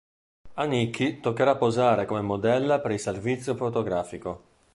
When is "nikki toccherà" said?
0.69-1.53